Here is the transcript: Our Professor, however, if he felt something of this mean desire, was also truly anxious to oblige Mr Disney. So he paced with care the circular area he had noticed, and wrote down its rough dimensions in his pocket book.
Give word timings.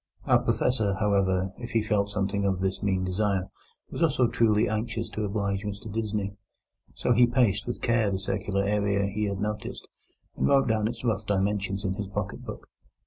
Our 0.25 0.39
Professor, 0.41 0.95
however, 0.95 1.51
if 1.59 1.73
he 1.73 1.83
felt 1.83 2.09
something 2.09 2.43
of 2.43 2.59
this 2.59 2.81
mean 2.81 3.03
desire, 3.03 3.51
was 3.91 4.01
also 4.01 4.27
truly 4.27 4.67
anxious 4.67 5.09
to 5.09 5.23
oblige 5.23 5.63
Mr 5.63 5.93
Disney. 5.93 6.33
So 6.95 7.13
he 7.13 7.27
paced 7.27 7.67
with 7.67 7.81
care 7.83 8.09
the 8.09 8.17
circular 8.17 8.63
area 8.63 9.05
he 9.05 9.25
had 9.25 9.37
noticed, 9.39 9.87
and 10.35 10.47
wrote 10.47 10.67
down 10.67 10.87
its 10.87 11.03
rough 11.03 11.27
dimensions 11.27 11.85
in 11.85 11.93
his 11.93 12.07
pocket 12.07 12.43
book. 12.43 12.65